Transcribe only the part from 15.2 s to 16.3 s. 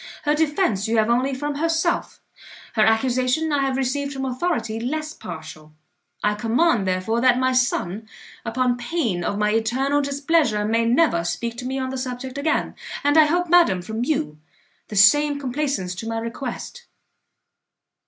complaisance to my